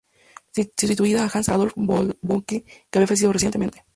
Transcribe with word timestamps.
Sustituía 0.51 1.23
a 1.25 1.29
Hans-Adolf 1.31 1.73
von 1.75 2.17
Moltke, 2.23 2.65
que 2.89 2.97
había 2.97 3.05
fallecido 3.05 3.33
recientemente. 3.33 3.85